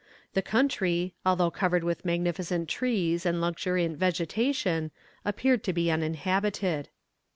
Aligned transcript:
The 0.33 0.41
country, 0.41 1.13
although 1.23 1.51
covered 1.51 1.83
with 1.83 2.05
magnificent 2.05 2.67
trees 2.67 3.23
and 3.23 3.39
luxuriant 3.39 3.99
vegetation, 3.99 4.89
appeared 5.23 5.63
to 5.65 5.73
be 5.73 5.91
uninhabited. 5.91 6.89